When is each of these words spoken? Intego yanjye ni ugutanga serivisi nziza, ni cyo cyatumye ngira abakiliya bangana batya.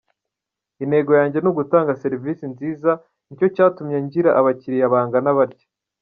Intego 0.83 1.11
yanjye 1.19 1.37
ni 1.39 1.47
ugutanga 1.51 1.99
serivisi 2.03 2.43
nziza, 2.53 2.91
ni 3.27 3.33
cyo 3.39 3.47
cyatumye 3.55 3.97
ngira 4.05 4.29
abakiliya 4.39 4.93
bangana 4.93 5.31
batya. 5.37 5.65